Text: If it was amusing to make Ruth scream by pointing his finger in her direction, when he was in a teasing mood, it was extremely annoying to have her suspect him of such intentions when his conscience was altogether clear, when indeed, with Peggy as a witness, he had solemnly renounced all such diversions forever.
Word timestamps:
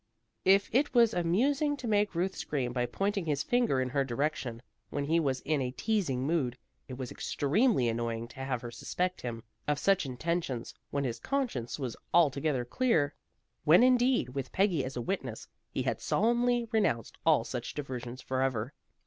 If 0.45 0.67
it 0.73 0.95
was 0.95 1.13
amusing 1.13 1.77
to 1.77 1.87
make 1.87 2.15
Ruth 2.15 2.33
scream 2.35 2.73
by 2.73 2.87
pointing 2.87 3.27
his 3.27 3.43
finger 3.43 3.79
in 3.79 3.89
her 3.89 4.03
direction, 4.03 4.63
when 4.89 5.03
he 5.05 5.19
was 5.19 5.41
in 5.41 5.61
a 5.61 5.69
teasing 5.69 6.25
mood, 6.25 6.57
it 6.87 6.97
was 6.97 7.11
extremely 7.11 7.87
annoying 7.87 8.27
to 8.29 8.39
have 8.39 8.63
her 8.63 8.71
suspect 8.71 9.21
him 9.21 9.43
of 9.67 9.77
such 9.77 10.07
intentions 10.07 10.73
when 10.89 11.03
his 11.03 11.19
conscience 11.19 11.77
was 11.77 11.95
altogether 12.15 12.65
clear, 12.65 13.13
when 13.63 13.83
indeed, 13.83 14.29
with 14.29 14.51
Peggy 14.51 14.83
as 14.83 14.97
a 14.97 15.01
witness, 15.01 15.47
he 15.69 15.83
had 15.83 16.01
solemnly 16.01 16.67
renounced 16.71 17.19
all 17.23 17.43
such 17.43 17.75
diversions 17.75 18.23
forever. 18.23 18.73